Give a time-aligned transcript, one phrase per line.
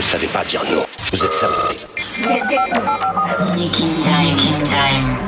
[0.00, 0.86] ne savez pas dire non.
[1.12, 1.76] Vous êtes saboté.
[3.54, 5.18] Making time, making time.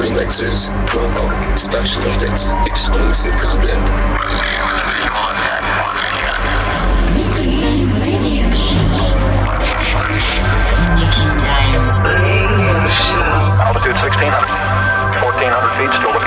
[0.00, 3.78] Remixes, promo, special edits, exclusive content.
[7.14, 8.90] Making time radio show.
[10.98, 11.78] Making time.
[13.62, 14.82] Altitude 1600.
[15.22, 16.21] 1400 feet, still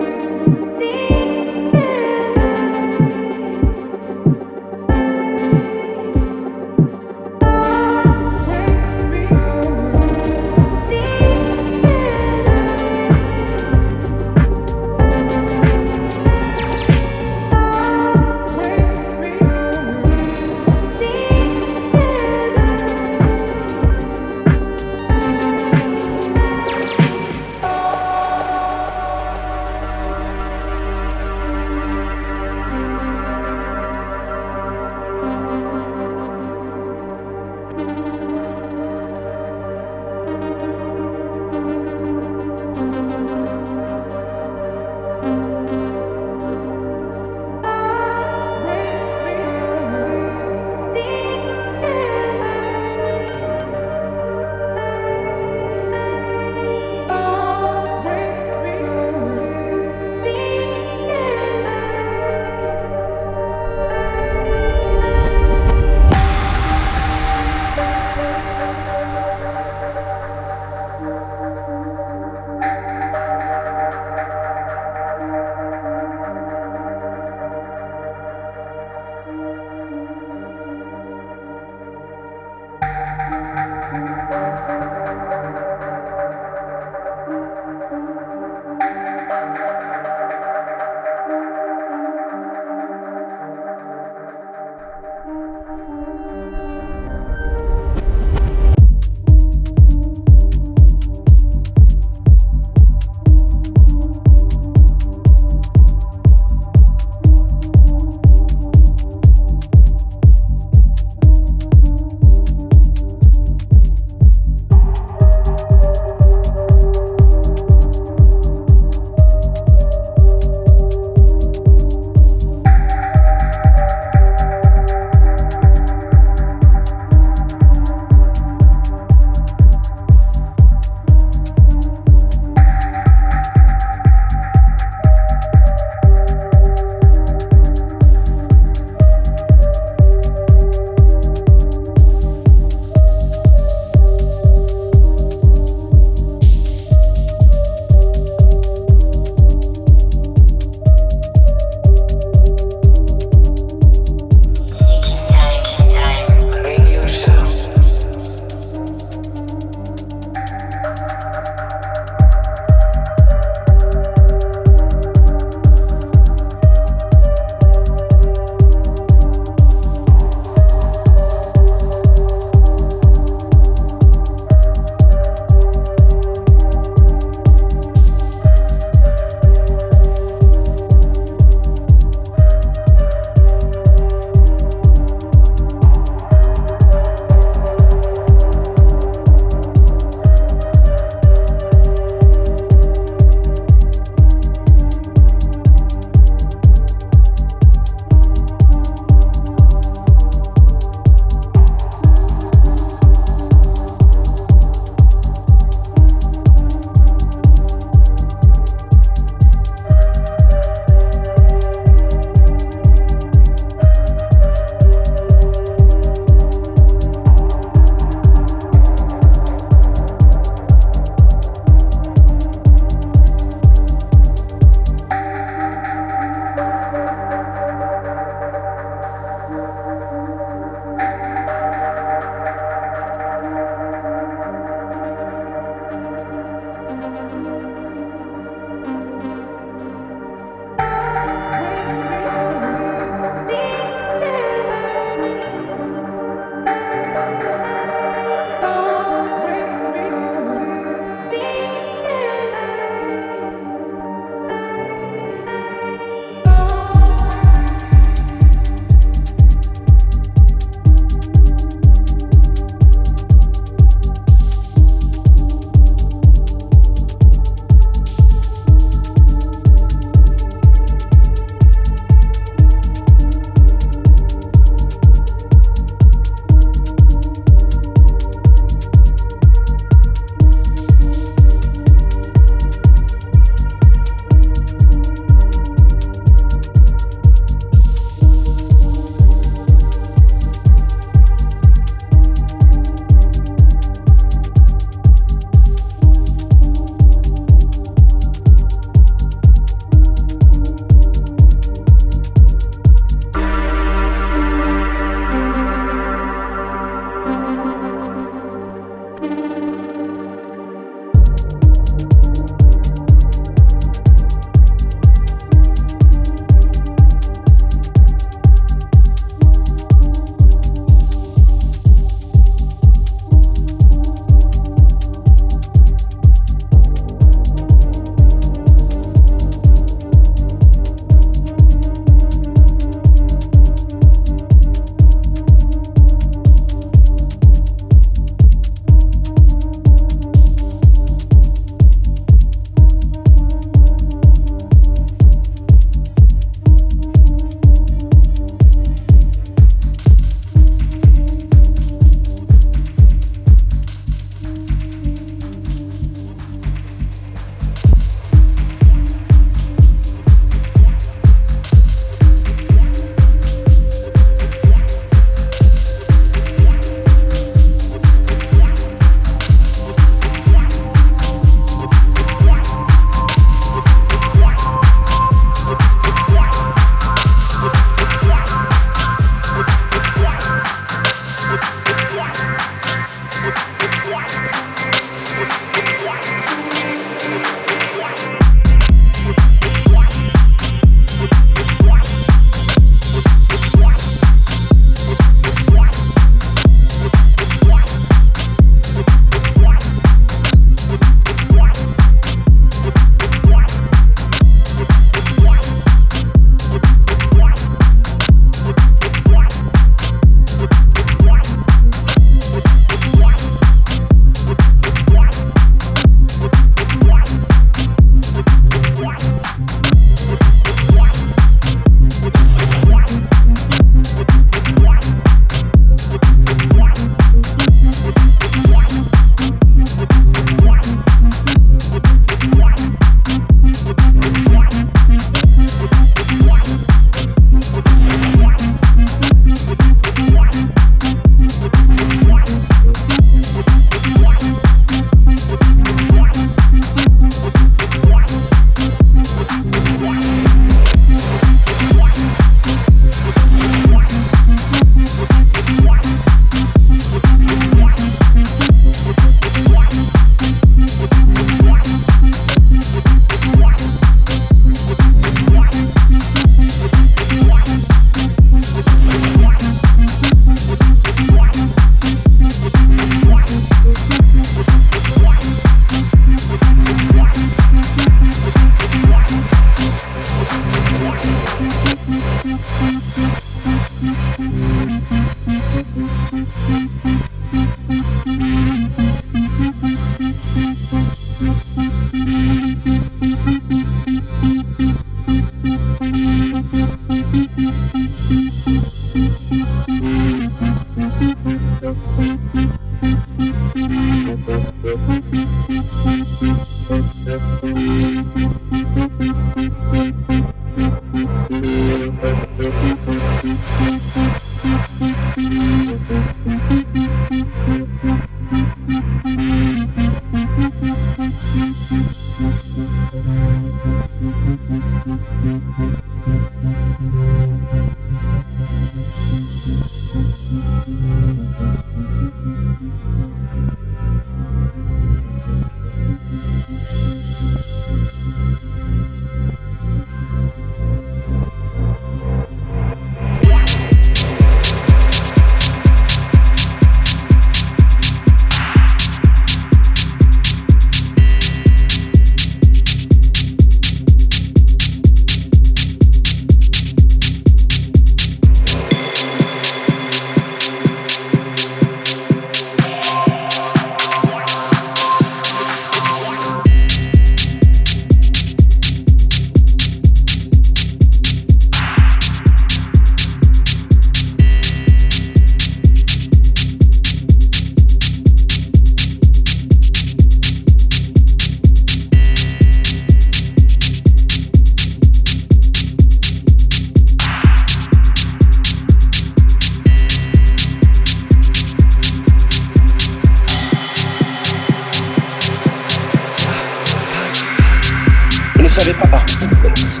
[598.74, 600.00] Vous savez pas par où vous commencez.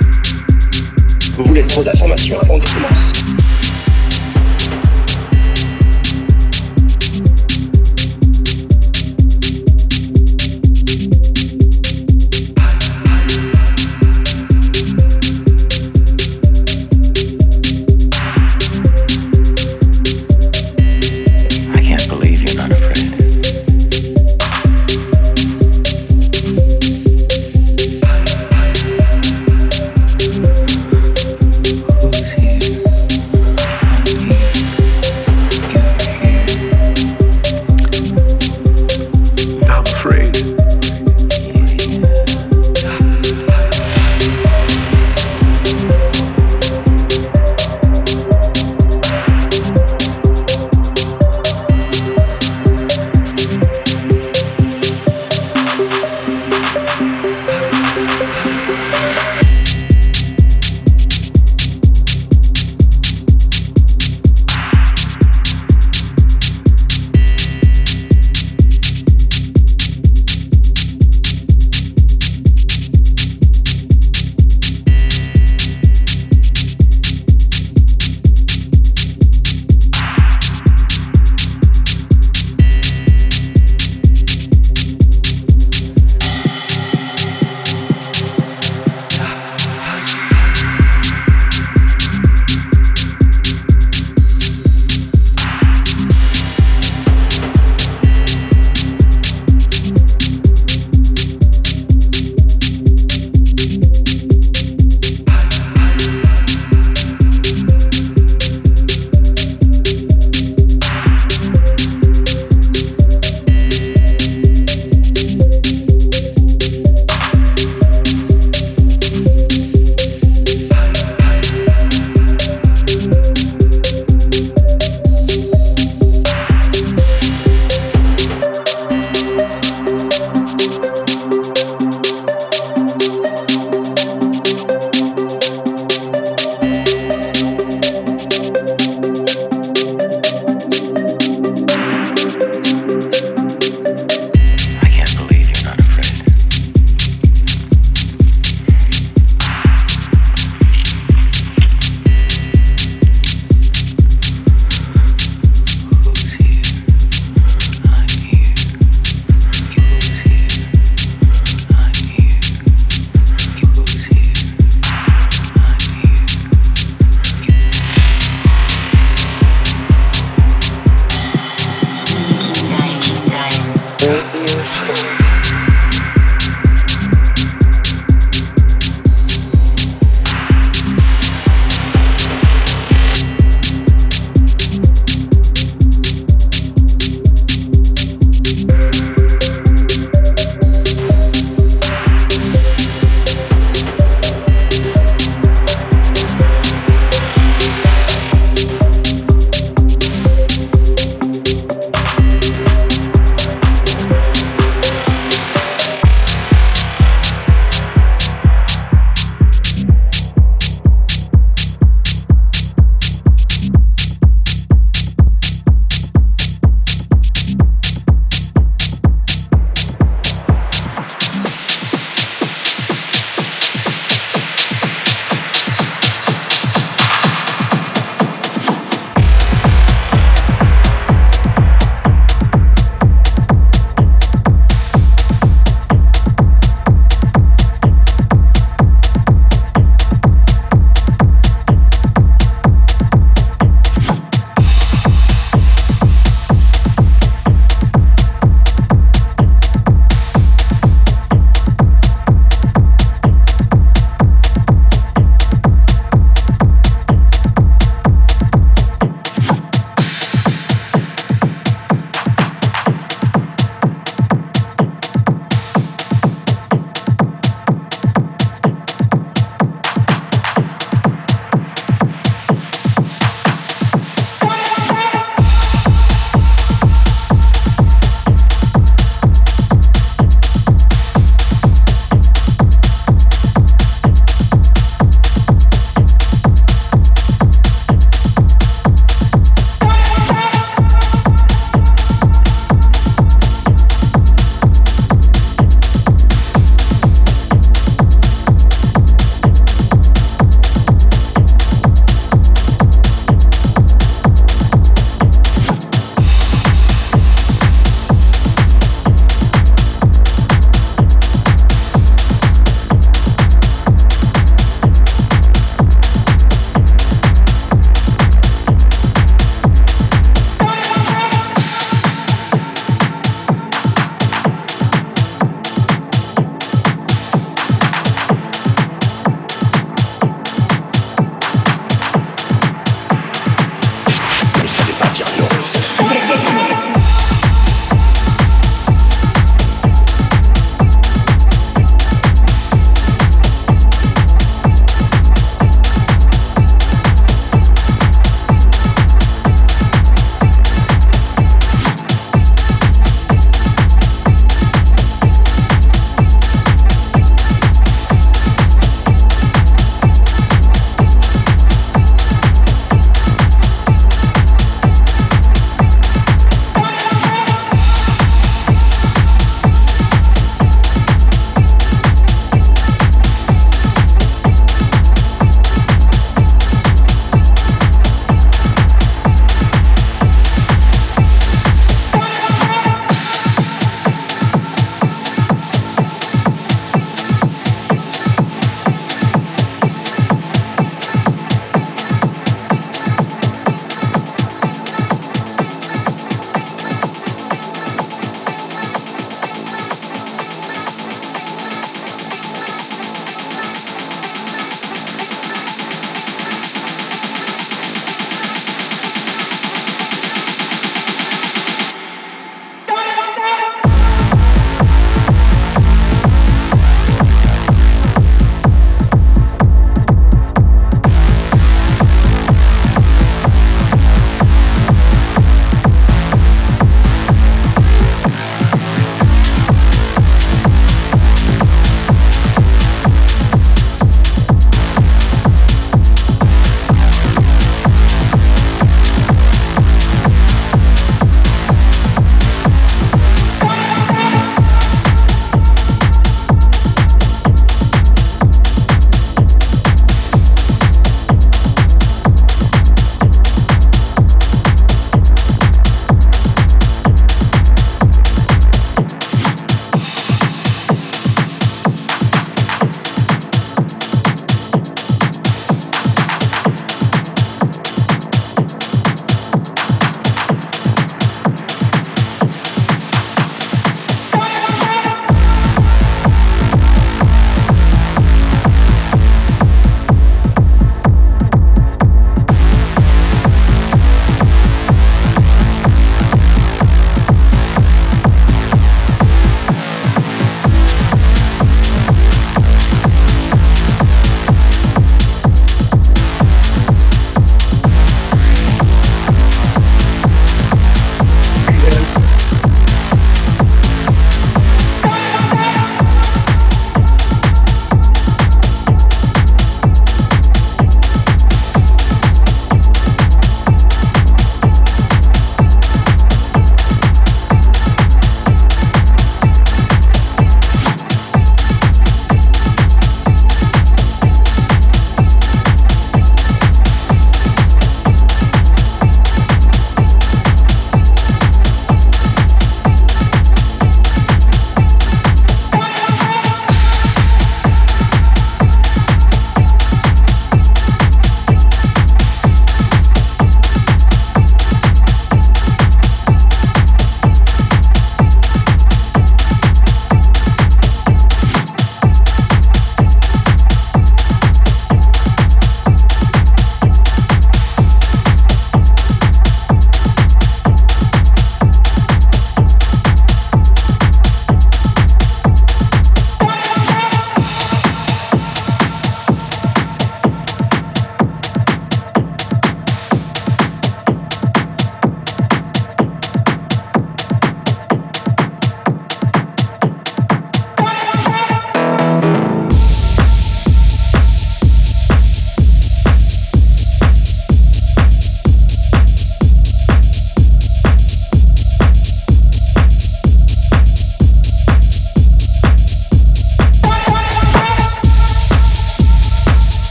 [1.36, 3.12] Vous voulez trop d'informations avant de commencer.